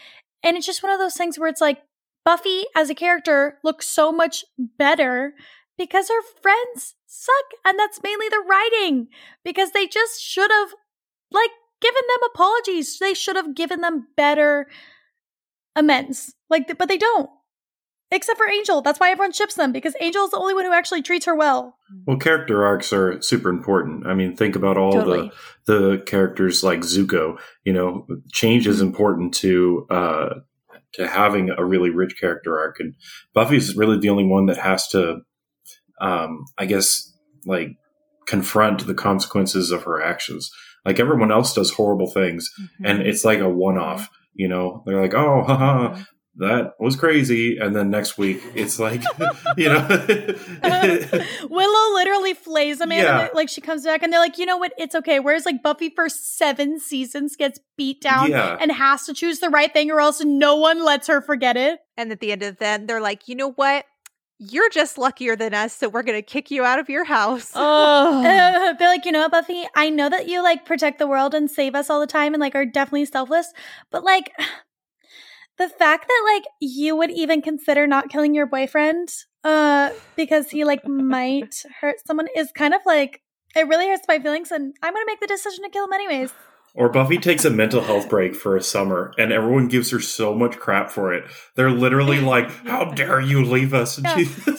[0.43, 1.81] and it's just one of those things where it's like
[2.25, 5.33] Buffy as a character looks so much better
[5.77, 7.45] because her friends suck.
[7.65, 9.07] And that's mainly the writing
[9.43, 10.69] because they just should have,
[11.31, 12.99] like, given them apologies.
[12.99, 14.67] They should have given them better
[15.75, 16.33] amends.
[16.49, 17.29] Like, but they don't.
[18.13, 18.81] Except for Angel.
[18.81, 21.35] That's why everyone ships them because Angel is the only one who actually treats her
[21.35, 21.77] well.
[22.05, 24.05] Well, character arcs are super important.
[24.05, 25.31] I mean, think about all Totally.
[25.65, 27.37] the the characters like Zuko.
[27.65, 30.29] You know, change is important to uh,
[30.93, 32.93] to having a really rich character arc, and
[33.33, 35.21] Buffy's really the only one that has to,
[35.99, 37.11] um, I guess,
[37.45, 37.69] like
[38.27, 40.51] confront the consequences of her actions.
[40.85, 42.85] Like everyone else does horrible things, Mm-hmm.
[42.85, 44.07] and it's like a one off.
[44.35, 45.99] You know, they're like, oh, haha,
[46.37, 49.01] that was crazy, and then next week it's like,
[49.57, 49.87] you know.
[51.49, 53.03] Willow literally flays Amanda.
[53.03, 53.29] Yeah.
[53.33, 54.73] Like she comes back and they're like, you know what?
[54.77, 55.19] It's okay.
[55.19, 58.57] Whereas like Buffy for seven seasons gets beat down Yeah.
[58.59, 61.79] and has to choose the right thing or else no one lets her forget it.
[61.97, 63.85] And at the end of that, they're like, you know what?
[64.39, 67.51] You're just luckier than us, so we're going to kick you out of your house.
[67.55, 68.21] Oh.
[68.33, 69.63] Uh, they're like, you know what, Buffy?
[69.75, 72.41] I know that you like protect the world and save us all the time and
[72.41, 73.53] like are definitely selfless,
[73.91, 74.31] but like
[75.57, 79.09] the fact that like you would even consider not killing your boyfriend
[79.43, 83.21] uh because he like might hurt someone is kind of like
[83.55, 86.33] it really hurts my feelings and I'm gonna make the decision to kill him anyways.
[86.75, 90.33] Or Buffy takes a mental health break for a summer, and everyone gives her so
[90.33, 91.23] much crap for it.
[91.55, 94.15] They're literally like, "How dare you leave us?" And Yeah.
[94.17, 94.55] she, Where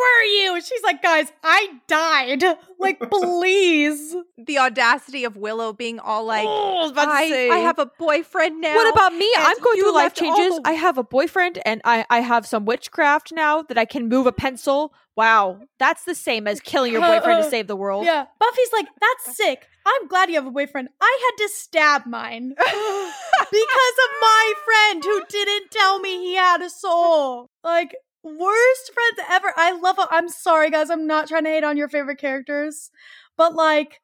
[0.00, 0.60] were you?
[0.62, 2.42] She's like, guys, I died.
[2.78, 4.16] Like, please.
[4.38, 7.48] the audacity of Willow being all like, oh, I was about to I.
[7.52, 8.74] I have a boyfriend now.
[8.74, 9.30] What about me?
[9.36, 10.56] I'm going through life changes.
[10.56, 14.08] the- I have a boyfriend and I, I have some witchcraft now that I can
[14.08, 14.92] move a pencil.
[15.18, 15.58] Wow.
[15.80, 18.04] That's the same as killing your boyfriend to save the world.
[18.06, 18.26] Yeah.
[18.38, 19.66] Buffy's like, that's sick.
[19.84, 20.90] I'm glad you have a boyfriend.
[21.00, 26.62] I had to stab mine because of my friend who didn't tell me he had
[26.62, 27.50] a soul.
[27.64, 29.52] Like, worst friends ever.
[29.56, 30.06] I love it.
[30.12, 30.88] I'm sorry, guys.
[30.88, 32.92] I'm not trying to hate on your favorite characters,
[33.36, 34.00] but like,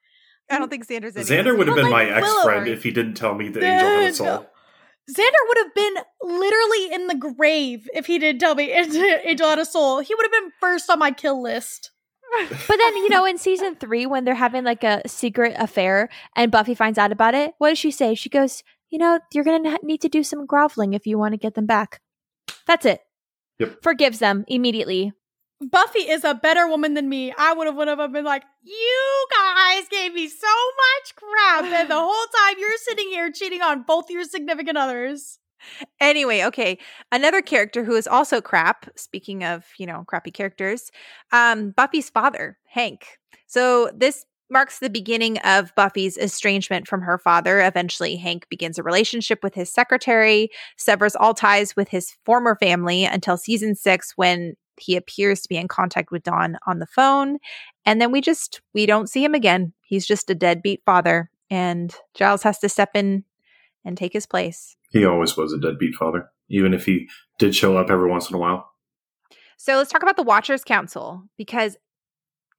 [0.50, 3.14] I don't think Xander's Xander would have been like my ex friend if he didn't
[3.14, 4.46] tell me the angel had a soul.
[5.10, 8.70] Xander would have been literally in the grave if he didn't tell me
[9.24, 10.00] Angel had a soul.
[10.00, 11.90] He would have been first on my kill list.
[12.48, 16.50] But then, you know, in season three, when they're having like a secret affair and
[16.50, 18.14] Buffy finds out about it, what does she say?
[18.16, 21.34] She goes, You know, you're going to need to do some groveling if you want
[21.34, 22.00] to get them back.
[22.66, 23.02] That's it.
[23.60, 23.82] Yep.
[23.82, 25.12] Forgives them immediately.
[25.70, 27.33] Buffy is a better woman than me.
[27.37, 31.90] I would have would have been like, you guys gave me so much crap, and
[31.90, 35.38] the whole time you're sitting here cheating on both your significant others.
[36.00, 36.79] Anyway, okay.
[37.11, 40.90] Another character who is also crap, speaking of, you know, crappy characters,
[41.33, 43.18] um, Buffy's father, Hank.
[43.46, 47.61] So this marks the beginning of Buffy's estrangement from her father.
[47.61, 53.05] Eventually, Hank begins a relationship with his secretary, severs all ties with his former family
[53.05, 57.38] until season six when he appears to be in contact with Dawn on the phone.
[57.84, 59.72] And then we just we don't see him again.
[59.82, 61.30] He's just a deadbeat father.
[61.50, 63.24] And Giles has to step in
[63.84, 64.76] and take his place.
[64.90, 67.08] He always was a deadbeat father, even if he
[67.38, 68.70] did show up every once in a while.
[69.56, 71.76] So let's talk about the Watchers Council because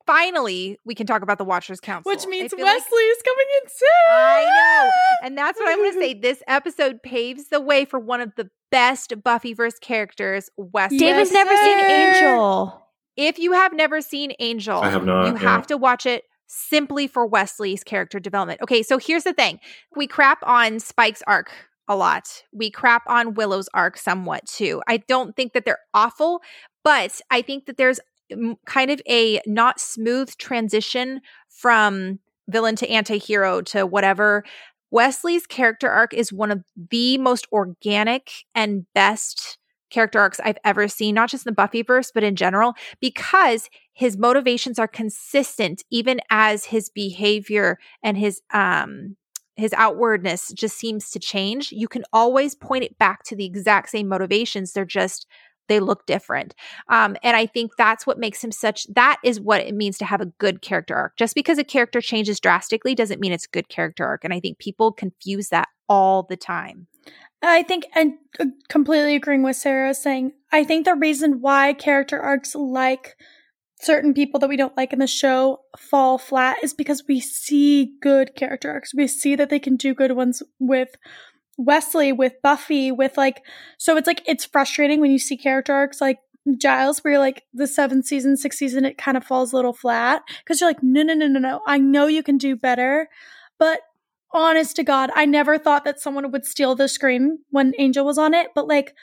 [0.06, 2.12] finally we can talk about the Watchers Council.
[2.12, 4.12] Which means Wesley like- is coming in soon.
[4.12, 4.92] I know.
[5.24, 6.14] And that's what I'm going to say.
[6.14, 11.00] This episode paves the way for one of the best Buffyverse characters, Wesley.
[11.00, 11.80] David's Yes, never seen.
[11.80, 12.82] Angel.
[13.18, 15.40] If you have never seen Angel, I have not, you yeah.
[15.40, 18.62] have to watch it simply for Wesley's character development.
[18.62, 19.60] Okay, so here's the thing.
[19.96, 21.52] We crap on Spike's arc
[21.88, 22.44] a lot.
[22.54, 24.82] We crap on Willow's arc somewhat too.
[24.88, 26.42] I don't think that they're awful,
[26.84, 28.00] but I think that there's
[28.66, 34.44] kind of a not smooth transition from villain to anti-hero to whatever.
[34.92, 39.58] Wesley's character arc is one of the most organic and best
[39.90, 44.18] character arcs I've ever seen, not just in the Buffyverse, but in general, because his
[44.18, 49.16] motivations are consistent even as his behavior and his um
[49.58, 51.72] his outwardness just seems to change.
[51.72, 54.74] You can always point it back to the exact same motivations.
[54.74, 55.28] They're just
[55.68, 56.56] they look different.
[56.90, 60.06] Um, and I think that's what makes him such that is what it means to
[60.06, 61.18] have a good character arc.
[61.18, 64.24] Just because a character changes drastically doesn't mean it's a good character arc.
[64.24, 66.88] And I think people confuse that all the time.
[67.42, 72.20] I think, and uh, completely agreeing with Sarah saying, I think the reason why character
[72.20, 73.16] arcs like
[73.80, 77.94] certain people that we don't like in the show fall flat is because we see
[78.02, 78.96] good character arcs.
[78.96, 80.96] We see that they can do good ones with
[81.58, 83.42] Wesley, with Buffy, with like,
[83.78, 86.20] so it's like, it's frustrating when you see character arcs like
[86.58, 89.74] Giles, where you're like, the seventh season, sixth season, it kind of falls a little
[89.74, 91.62] flat because you're like, no, no, no, no, no.
[91.66, 93.10] I know you can do better.
[93.58, 93.82] But
[94.32, 98.18] honest to God, I never thought that someone would steal the screen when Angel was
[98.18, 98.50] on it.
[98.54, 98.94] But like,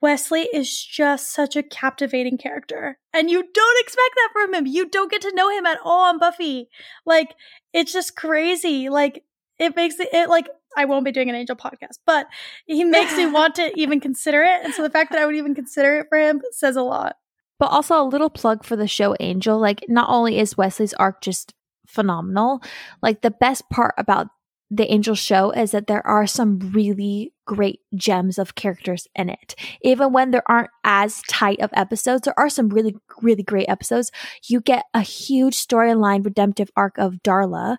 [0.00, 2.98] Wesley is just such a captivating character.
[3.12, 4.66] And you don't expect that from him.
[4.66, 6.68] You don't get to know him at all on Buffy.
[7.04, 7.34] Like,
[7.72, 8.88] it's just crazy.
[8.88, 9.24] Like,
[9.58, 12.26] it makes it, it like, I won't be doing an Angel podcast, but
[12.66, 14.64] he makes me want to even consider it.
[14.64, 17.16] And so the fact that I would even consider it for him says a lot.
[17.58, 19.58] But also a little plug for the show Angel.
[19.58, 21.54] Like, not only is Wesley's arc just
[21.86, 22.62] phenomenal,
[23.02, 24.28] like, the best part about
[24.70, 29.54] the Angel show is that there are some really great gems of characters in it.
[29.82, 34.12] Even when there aren't as tight of episodes, there are some really, really great episodes.
[34.46, 37.78] You get a huge storyline redemptive arc of Darla,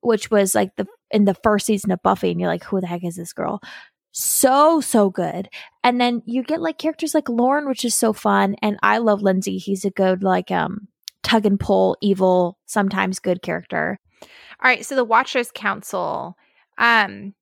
[0.00, 2.86] which was like the in the first season of Buffy, and you're like, who the
[2.86, 3.60] heck is this girl?
[4.12, 5.48] So, so good.
[5.82, 8.56] And then you get like characters like Lorne, which is so fun.
[8.60, 9.58] And I love Lindsey.
[9.58, 10.88] He's a good, like, um,
[11.22, 13.98] tug and pull, evil, sometimes good character.
[14.22, 16.36] All right, so the Watchers Council.
[16.78, 17.34] Um,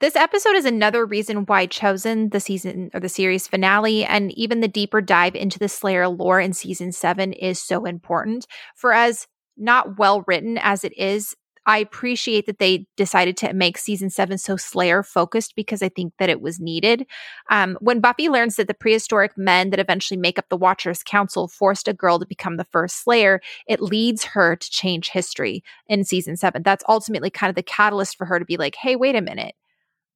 [0.00, 4.60] this episode is another reason why Chosen, the season or the series finale, and even
[4.60, 8.46] the deeper dive into the Slayer lore in season seven is so important.
[8.74, 11.34] For as not well written as it is,
[11.66, 16.12] I appreciate that they decided to make season seven so Slayer focused because I think
[16.18, 17.06] that it was needed.
[17.50, 21.48] Um, when Buffy learns that the prehistoric men that eventually make up the Watchers Council
[21.48, 26.04] forced a girl to become the first Slayer, it leads her to change history in
[26.04, 26.62] season seven.
[26.62, 29.54] That's ultimately kind of the catalyst for her to be like, hey, wait a minute,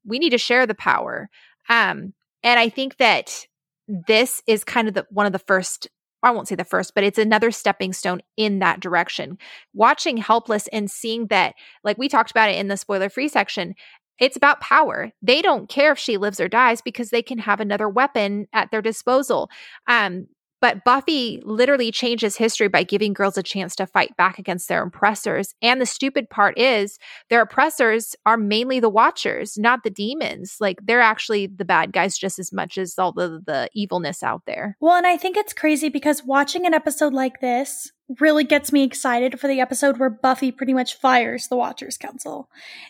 [0.04, 1.30] we need to share the power.
[1.68, 3.46] Um, and I think that
[3.88, 5.88] this is kind of the one of the first
[6.22, 9.38] I won't say the first, but it's another stepping stone in that direction.
[9.72, 11.54] Watching Helpless and seeing that,
[11.84, 13.74] like we talked about it in the spoiler free section,
[14.18, 15.12] it's about power.
[15.22, 18.70] They don't care if she lives or dies because they can have another weapon at
[18.70, 19.48] their disposal.
[19.86, 20.26] Um,
[20.60, 24.82] but Buffy literally changes history by giving girls a chance to fight back against their
[24.82, 25.54] oppressors.
[25.62, 26.98] And the stupid part is
[27.30, 30.56] their oppressors are mainly the watchers, not the demons.
[30.60, 34.42] Like they're actually the bad guys just as much as all the, the evilness out
[34.46, 34.76] there.
[34.80, 38.84] Well, and I think it's crazy because watching an episode like this really gets me
[38.84, 42.48] excited for the episode where Buffy pretty much fires the Watchers Council.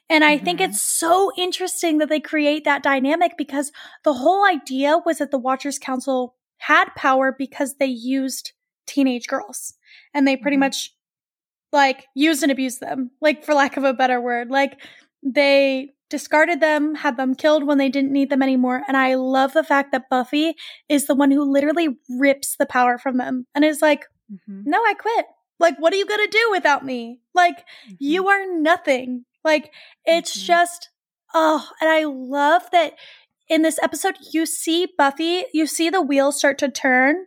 [0.08, 0.68] And I think Mhm.
[0.68, 3.72] it's so interesting that they create that dynamic because
[4.04, 8.52] the whole idea was that the Watchers Council had power because they used
[8.86, 9.74] teenage girls
[10.14, 10.60] and they pretty Mhm.
[10.60, 10.94] much
[11.72, 14.50] like used and abused them, like for lack of a better word.
[14.50, 14.80] Like
[15.22, 18.82] they discarded them, had them killed when they didn't need them anymore.
[18.88, 20.54] And I love the fact that Buffy
[20.88, 24.62] is the one who literally rips the power from them and is like, Mm-hmm.
[24.70, 25.26] no, I quit.
[25.58, 27.18] Like, what are you going to do without me?
[27.34, 27.64] Like,
[27.98, 29.24] you are nothing.
[29.42, 29.72] Like,
[30.04, 30.46] it's Mhm.
[30.46, 30.90] just,
[31.34, 32.94] oh, and I love that
[33.48, 37.26] in this episode, you see Buffy, you see the wheels start to turn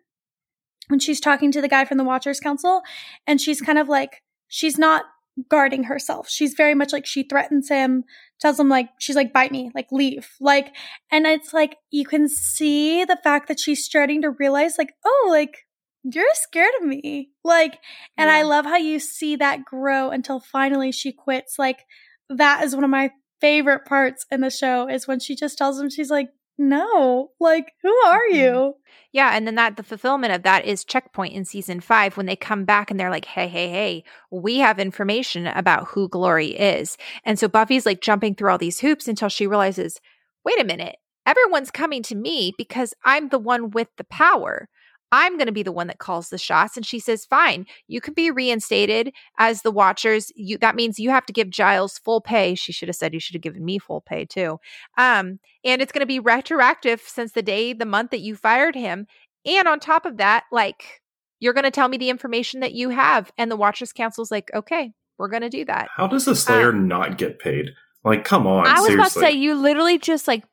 [0.87, 2.81] when she's talking to the guy from the Watchers Council,
[3.25, 5.05] and she's kind of like, she's not
[5.49, 6.29] guarding herself.
[6.29, 8.03] She's very much like, she threatens him,
[8.39, 10.29] tells him, like, she's like, bite me, like, leave.
[10.41, 10.75] Like,
[11.09, 15.27] and it's like, you can see the fact that she's starting to realize, like, oh,
[15.29, 15.65] like,
[16.03, 17.29] you're scared of me.
[17.43, 17.79] Like,
[18.17, 21.57] and I love how you see that grow until finally she quits.
[21.57, 21.85] Like,
[22.29, 25.79] that is one of my favorite parts in the show is when she just tells
[25.79, 27.31] him, she's like, no.
[27.39, 28.35] Like, who are Mhm.
[28.35, 28.73] you?
[29.11, 32.35] Yeah, and then that the fulfillment of that is checkpoint in season five when they
[32.35, 36.97] come back and they're like, "Hey, hey, hey, we have information about who Glory is,"
[37.25, 39.99] and so Buffy's like jumping through all these hoops until she realizes,
[40.45, 44.69] "Wait a minute, everyone's coming to me because I'm the one with the power.
[45.11, 48.01] I'm going to be the one that calls the shots." And she says, "Fine, you
[48.01, 50.31] can be reinstated as the Watchers.
[50.35, 53.19] You that means you have to give Giles full pay." She should have said you
[53.19, 54.59] should have given me full pay too.
[54.97, 58.75] Um, and it's going to be retroactive since the day, the month that you fired
[58.75, 59.07] him.
[59.45, 61.01] And on top of that, like
[61.39, 64.51] you're going to tell me the information that you have, and the Watchers Council's like,
[64.53, 65.89] okay, we're going to do that.
[65.95, 67.71] How does the Slayer not get paid?
[68.03, 68.95] Like, come on, I was seriously.
[68.95, 70.43] about to say you literally just like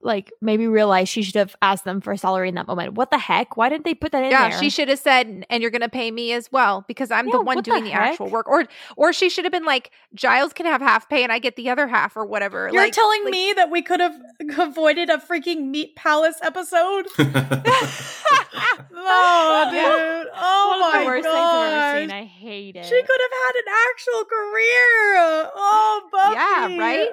[0.00, 2.94] like maybe realize she should have asked them for a salary in that moment.
[2.94, 3.56] What the heck?
[3.56, 4.58] Why didn't they put that in yeah, there?
[4.60, 7.38] she should have said, and you're going to pay me as well because I'm the
[7.42, 8.48] one what the doing the, actual work.
[8.48, 8.64] Or,
[8.96, 11.68] or she should have been like, Giles can have half pay and I get the
[11.68, 12.68] other half, or whatever.
[12.72, 14.14] You're Like- telling like- me that we could have
[14.58, 17.06] avoided a freaking Meat Palace episode?
[19.00, 20.32] Oh, dude.
[20.36, 22.00] Oh, One of my the worst things I've ever gosh.
[22.02, 22.10] seen.
[22.10, 22.84] I hate it.
[22.84, 25.50] She could have had an actual career.
[25.54, 26.34] Oh, Buffy.
[26.34, 27.08] Yeah, right?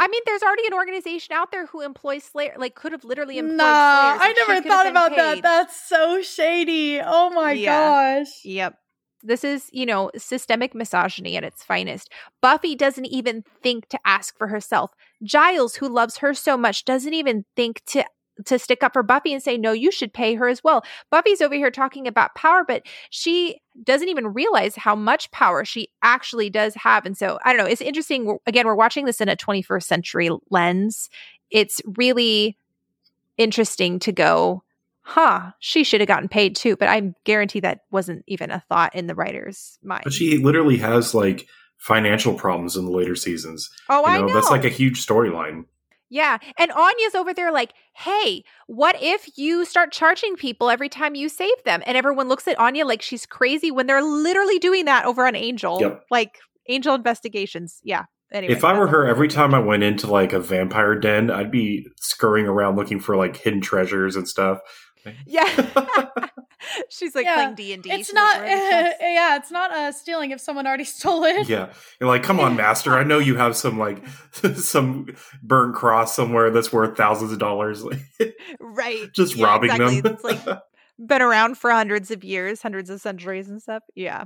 [0.00, 3.38] I mean, there's already an organization out there who employs Slayer, like could have literally
[3.38, 4.20] employed Nah, Slayers.
[4.22, 5.42] I never thought about that.
[5.42, 7.00] That's so shady.
[7.00, 8.20] Oh my Yeah.
[8.20, 8.44] gosh.
[8.44, 8.78] Yep.
[9.24, 12.12] This is, you know, systemic misogyny at its finest.
[12.40, 14.92] Buffy doesn't even think to ask for herself.
[15.24, 18.04] Giles, who loves her so much, doesn't even think to
[18.46, 21.40] to stick up for Buffy and say, "No, you should pay her as well." Buffy's
[21.40, 26.50] over here talking about power, but she doesn't even realize how much power she actually
[26.50, 27.06] does have.
[27.06, 30.30] And so, I don't know, it's interesting again, we're watching this in a 21st century
[30.50, 31.08] lens.
[31.50, 32.58] It's really
[33.36, 34.62] interesting to go,
[35.02, 36.76] huh, she should have gotten paid too.
[36.76, 40.02] But I guarantee that wasn't even a thought in the writer's mind.
[40.04, 41.46] but she literally has like
[41.78, 43.70] financial problems in the later seasons.
[43.88, 44.34] oh, You I know, know.
[44.34, 45.64] that's like a huge storyline.
[46.10, 46.38] Yeah.
[46.58, 51.28] And Anya's over there like, hey, what if you start charging people every time you
[51.28, 51.82] save them?
[51.86, 55.34] And everyone looks at Anya like she's crazy when they're literally doing that over on
[55.34, 55.80] Angel.
[55.80, 56.04] Yep.
[56.10, 57.80] Like Angel Investigations.
[57.82, 58.04] Yeah.
[58.30, 61.50] Anyway, if I were her, every time I went into like a vampire den, I'd
[61.50, 64.58] be scurrying around looking for like hidden treasures and stuff.
[65.26, 65.44] Yeah.
[66.88, 67.90] she's like Yeah, playing D and D.
[67.90, 71.48] It's not, yeah, it's not uh, stealing if someone already stole it.
[71.48, 72.96] yeah, you're like, come on, master.
[72.96, 74.04] I know you have some like
[74.54, 75.06] some
[75.42, 77.84] burnt cross somewhere that's worth thousands of dollars.
[78.60, 79.12] right.
[79.12, 80.00] Just Yeah, robbing exactly.
[80.00, 80.12] them.
[80.14, 80.40] It's like
[80.98, 83.82] been around for hundreds of years, hundreds of centuries and stuff.
[83.94, 84.24] Yeah.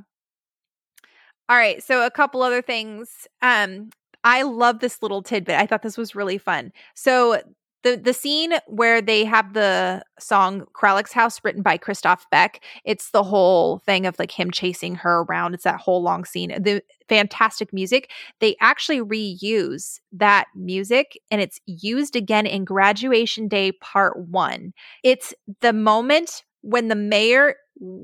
[1.49, 1.83] All right.
[1.83, 3.27] So a couple other things.
[3.43, 3.91] Um,
[4.25, 5.59] I love this little tidbit.
[5.59, 6.73] I thought this was really fun.
[6.95, 7.43] So
[7.83, 13.11] the the scene where they have the song Kralik's House written by Christophe Beck, it's
[13.11, 15.55] the whole thing of like him chasing her around.
[15.55, 16.51] It's that whole long scene.
[16.63, 18.11] The fantastic music.
[18.41, 24.73] They actually reuse that music and it's used again in Graduation Day Part 1.
[25.03, 27.57] It's the moment when the mayor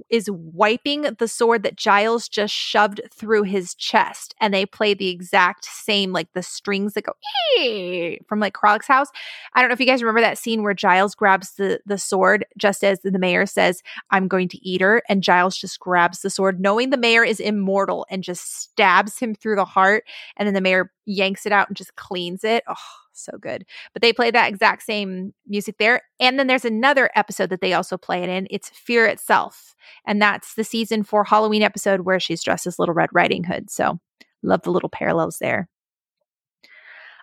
[0.09, 5.09] is wiping the sword that Giles just shoved through his chest, and they play the
[5.09, 7.13] exact same, like the strings that go
[8.29, 9.09] from like Kralik's house.
[9.55, 12.45] I don't know if you guys remember that scene where Giles grabs the the sword
[12.57, 16.31] just as the mayor says, "I'm going to eat her," and Giles just grabs the
[16.31, 20.05] sword, knowing the mayor is immortal, and just stabs him through the heart,
[20.37, 22.65] and then the mayor yanks it out and just cleans it.
[22.69, 22.75] Oh,
[23.19, 23.65] so good.
[23.93, 26.03] But they play that exact same music there.
[26.21, 28.47] And then there's another episode that they also play it in.
[28.51, 29.75] It's Fear Itself.
[30.07, 33.71] And that's the season four Halloween episode where she's dressed as Little Red Riding Hood.
[33.71, 33.99] So
[34.43, 35.69] love the little parallels there.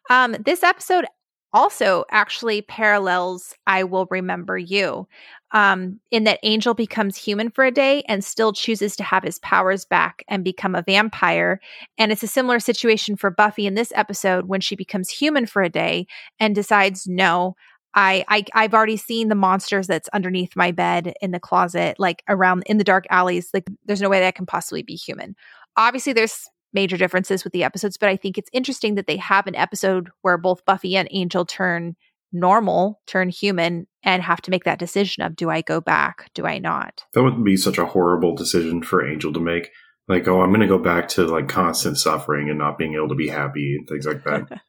[0.10, 1.06] Um, this episode
[1.54, 5.08] also actually parallels I Will Remember You,
[5.56, 9.40] um, in that Angel becomes human for a day and still chooses to have his
[9.40, 11.62] powers back and become a vampire.
[11.98, 15.62] And it's a similar situation for Buffy in this episode when she becomes human for
[15.64, 16.08] a day
[16.42, 17.56] and decides, no,
[17.94, 22.22] I, I I've already seen the monsters that's underneath my bed in the closet, like
[22.28, 23.50] around in the dark alleys.
[23.54, 25.38] Like there's no way that I can possibly be human.
[25.78, 29.48] Obviously, there's major differences with the episodes, but I think it's interesting that they have
[29.48, 31.96] an episode where both Buffy and Angel turn
[32.32, 36.30] normal, turn human, and have to make that decision of do I go back?
[36.34, 37.04] Do I not?
[37.14, 39.72] That would be such a horrible decision for Angel to make.
[40.08, 43.10] Like, oh, I'm going to go back to like constant suffering and not being able
[43.10, 44.62] to be happy and things like that.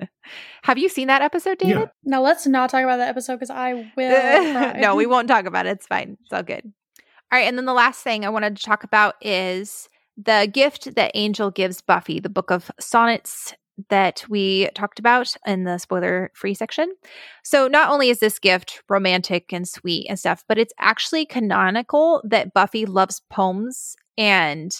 [0.62, 1.78] Have you seen that episode, David?
[1.78, 1.86] Yeah.
[2.04, 4.52] Now let's not talk about that episode because I will.
[4.52, 4.78] cry.
[4.80, 5.70] no, we won't talk about it.
[5.70, 6.16] It's fine.
[6.22, 6.64] It's all good.
[6.64, 7.46] All right.
[7.46, 11.50] And then the last thing I wanted to talk about is the gift that Angel
[11.50, 13.54] gives Buffy, the book of sonnets
[13.88, 16.94] that we talked about in the spoiler free section.
[17.44, 22.22] So, not only is this gift romantic and sweet and stuff, but it's actually canonical
[22.24, 24.74] that Buffy loves poems and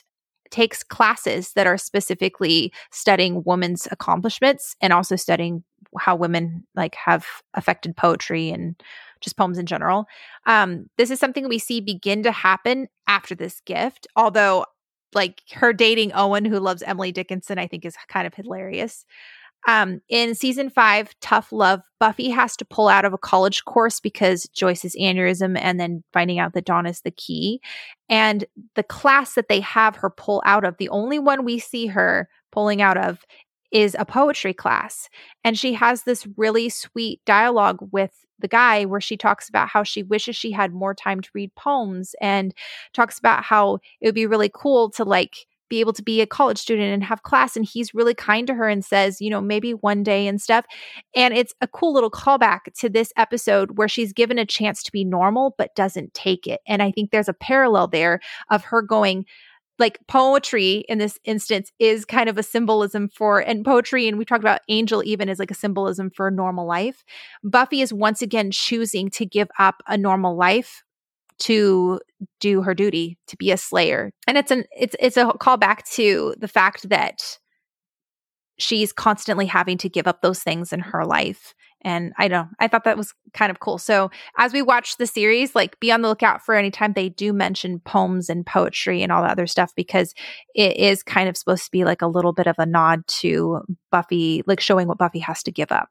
[0.51, 5.65] takes classes that are specifically studying women's accomplishments and also studying
[5.99, 8.81] how women like have affected poetry and
[9.21, 10.07] just poems in general.
[10.47, 14.67] Um, this is something we see begin to happen after this gift, although
[15.15, 19.05] like her dating Owen, who loves Emily Dickinson, I think is kind of hilarious.
[19.69, 23.99] Um, in season five, Tough Love, Buffy has to pull out of a college course
[23.99, 27.61] because Joyce's aneurysm and then finding out that Dawn is the key.
[28.09, 28.45] And
[28.77, 32.29] the class that they have her pull out of, the only one we see her
[32.53, 33.25] pulling out of
[33.73, 35.09] is a poetry class.
[35.45, 39.83] And she has this really sweet dialogue with the guy where she talks about how
[39.83, 42.55] she wishes she had more time to read poems and
[42.93, 46.27] talks about how it would be really cool to like be able to be a
[46.27, 47.57] college student and have class.
[47.57, 50.65] And he's really kind to her and says, you know, maybe one day and stuff.
[51.15, 54.93] And it's a cool little callback to this episode where she's given a chance to
[54.93, 56.61] be normal, but doesn't take it.
[56.69, 59.25] And I think there's a parallel there of her going,
[59.79, 64.25] like poetry in this instance is kind of a symbolism for and poetry and we
[64.25, 67.05] talked about angel even as like a symbolism for normal life.
[67.45, 70.83] Buffy is once again choosing to give up a normal life
[71.39, 72.01] to
[72.41, 74.11] do her duty to be a slayer.
[74.27, 77.39] And it's an it's it's a callback to the fact that
[78.59, 81.55] she's constantly having to give up those things in her life
[81.87, 83.79] and i don't i thought that was kind of cool.
[83.79, 87.33] So as we watch the series like be on the lookout for anytime they do
[87.33, 90.15] mention poems and poetry and all that other stuff because
[90.55, 93.61] it is kind of supposed to be like a little bit of a nod to
[93.93, 95.91] buffy like showing what buffy has to give up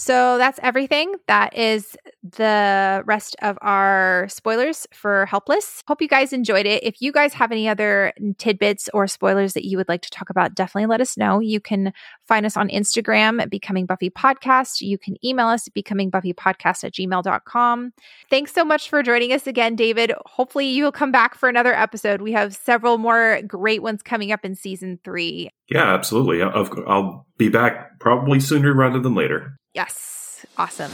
[0.00, 1.12] so that's everything.
[1.26, 5.82] That is the rest of our spoilers for Helpless.
[5.88, 6.84] Hope you guys enjoyed it.
[6.84, 10.30] If you guys have any other tidbits or spoilers that you would like to talk
[10.30, 11.40] about, definitely let us know.
[11.40, 11.92] You can
[12.28, 14.82] find us on Instagram at Becoming Buffy Podcast.
[14.82, 17.92] You can email us at becomingbuffypodcast at gmail.com.
[18.30, 20.12] Thanks so much for joining us again, David.
[20.26, 22.22] Hopefully you will come back for another episode.
[22.22, 25.50] We have several more great ones coming up in season three.
[25.68, 26.42] Yeah, absolutely.
[26.42, 29.56] I'll, I'll be back probably sooner rather than later.
[29.74, 30.46] Yes.
[30.56, 30.90] Awesome.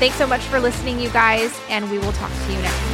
[0.00, 2.87] Thanks so much for listening, you guys, and we will talk to you next.